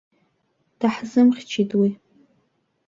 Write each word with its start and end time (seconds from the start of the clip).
Даҳзымхьчеит 0.79 1.71
уи. 1.81 1.89